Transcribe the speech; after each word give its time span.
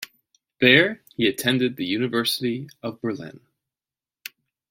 There, 0.59 1.03
he 1.15 1.27
attended 1.27 1.75
the 1.75 1.85
University 1.85 2.67
of 2.81 2.99
Berlin. 3.01 3.39